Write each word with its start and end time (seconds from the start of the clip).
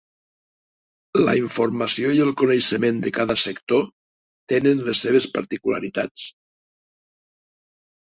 La 1.27 1.35
informació 1.39 2.13
i 2.21 2.23
el 2.25 2.31
coneixement 2.43 3.03
de 3.05 3.13
cada 3.19 3.37
sector 3.45 3.87
tenen 4.55 4.85
les 4.91 5.07
seves 5.07 5.31
particularitats. 5.39 6.29